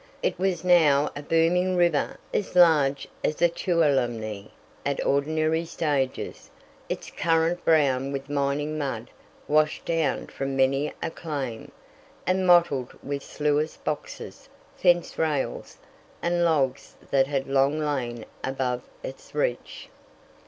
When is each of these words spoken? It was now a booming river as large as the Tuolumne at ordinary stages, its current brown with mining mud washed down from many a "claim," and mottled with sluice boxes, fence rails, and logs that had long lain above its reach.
It 0.23 0.39
was 0.39 0.63
now 0.63 1.11
a 1.15 1.21
booming 1.21 1.75
river 1.75 2.17
as 2.33 2.55
large 2.55 3.07
as 3.23 3.35
the 3.35 3.47
Tuolumne 3.47 4.49
at 4.83 5.05
ordinary 5.05 5.63
stages, 5.63 6.49
its 6.89 7.11
current 7.11 7.63
brown 7.63 8.11
with 8.11 8.27
mining 8.27 8.79
mud 8.79 9.11
washed 9.47 9.85
down 9.85 10.25
from 10.25 10.55
many 10.55 10.91
a 11.03 11.11
"claim," 11.11 11.71
and 12.25 12.47
mottled 12.47 12.93
with 13.03 13.21
sluice 13.21 13.77
boxes, 13.77 14.49
fence 14.75 15.19
rails, 15.19 15.77
and 16.19 16.43
logs 16.43 16.95
that 17.11 17.27
had 17.27 17.45
long 17.45 17.77
lain 17.77 18.25
above 18.43 18.81
its 19.03 19.35
reach. 19.35 19.87